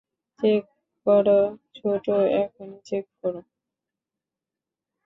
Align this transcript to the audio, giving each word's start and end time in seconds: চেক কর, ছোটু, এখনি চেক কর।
চেক 0.39 0.63
কর, 1.05 1.27
ছোটু, 1.75 2.13
এখনি 2.41 2.77
চেক 2.85 3.05
কর। 3.19 3.35